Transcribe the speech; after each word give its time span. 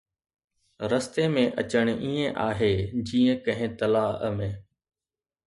رستي 0.91 1.25
۾ 1.35 1.43
اچڻ 1.63 1.87
ائين 1.99 2.31
آهي 2.47 2.71
جيئن 3.11 3.45
ڪنهن 3.45 3.79
تلاءَ 3.85 4.35
۾ 4.43 4.51